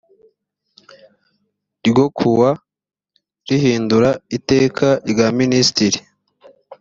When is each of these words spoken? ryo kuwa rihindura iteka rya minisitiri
ryo 1.87 2.05
kuwa 2.17 2.49
rihindura 3.47 4.09
iteka 4.37 4.87
rya 5.11 5.27
minisitiri 5.39 5.99